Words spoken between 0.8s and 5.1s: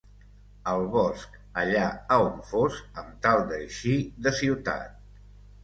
bosc, allà a on fos amb tal d'eixir de ciutat